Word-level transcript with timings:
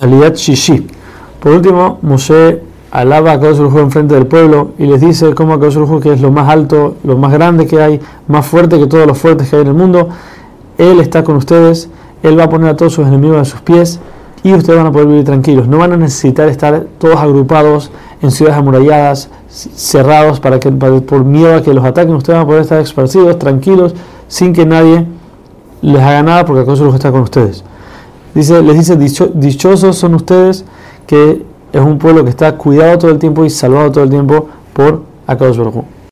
Aliyat 0.00 0.34
Shishi. 0.36 0.86
Por 1.38 1.52
último, 1.52 1.98
Moshe 2.02 2.60
alaba 2.90 3.32
a 3.32 3.38
Kadosh 3.40 3.58
Baruj 3.58 3.74
Hu 3.74 3.78
enfrente 3.78 4.14
del 4.14 4.26
pueblo 4.26 4.72
y 4.76 4.86
les 4.86 5.00
dice 5.00 5.32
cómo 5.34 5.60
Kadosh 5.60 6.02
que 6.02 6.12
es 6.12 6.20
lo 6.20 6.32
más 6.32 6.48
alto, 6.48 6.96
lo 7.04 7.16
más 7.16 7.32
grande 7.32 7.68
que 7.68 7.80
hay, 7.80 8.00
más 8.26 8.44
fuerte 8.44 8.78
que 8.78 8.88
todos 8.88 9.06
los 9.06 9.16
fuertes 9.16 9.48
que 9.48 9.56
hay 9.56 9.62
en 9.62 9.68
el 9.68 9.74
mundo, 9.74 10.08
Él 10.78 10.98
está 10.98 11.22
con 11.22 11.36
ustedes, 11.36 11.88
Él 12.24 12.36
va 12.36 12.44
a 12.44 12.48
poner 12.48 12.70
a 12.70 12.76
todos 12.76 12.92
sus 12.92 13.06
enemigos 13.06 13.38
a 13.38 13.44
sus 13.44 13.60
pies 13.60 14.00
y 14.42 14.52
ustedes 14.52 14.76
van 14.78 14.88
a 14.88 14.92
poder 14.92 15.06
vivir 15.06 15.24
tranquilos. 15.24 15.68
No 15.68 15.78
van 15.78 15.92
a 15.92 15.96
necesitar 15.96 16.48
estar 16.48 16.86
todos 16.98 17.16
agrupados 17.16 17.92
en 18.20 18.32
ciudades 18.32 18.58
amuralladas, 18.58 19.28
cerrados, 19.48 20.40
para 20.40 20.58
que, 20.58 20.72
por 20.72 21.24
miedo 21.24 21.54
a 21.54 21.62
que 21.62 21.72
los 21.72 21.84
ataquen. 21.84 22.14
Ustedes 22.16 22.36
van 22.36 22.44
a 22.44 22.46
poder 22.46 22.62
estar 22.62 22.80
esparcidos, 22.80 23.38
tranquilos, 23.38 23.94
sin 24.26 24.52
que 24.52 24.66
nadie 24.66 25.06
les 25.82 26.02
haga 26.02 26.22
nada, 26.24 26.44
porque 26.44 26.64
Kadosh 26.64 26.94
está 26.94 27.12
con 27.12 27.20
ustedes. 27.20 27.64
Dice, 28.34 28.62
les 28.62 28.76
dice, 28.76 29.30
dichosos 29.34 29.96
son 29.96 30.14
ustedes 30.14 30.64
que 31.06 31.44
es 31.72 31.80
un 31.80 31.98
pueblo 31.98 32.24
que 32.24 32.30
está 32.30 32.56
cuidado 32.56 32.98
todo 32.98 33.10
el 33.10 33.18
tiempo 33.18 33.44
y 33.44 33.50
salvado 33.50 33.92
todo 33.92 34.04
el 34.04 34.10
tiempo 34.10 34.48
por 34.72 35.02
Akadosh 35.26 35.58
Baruj. 35.58 35.84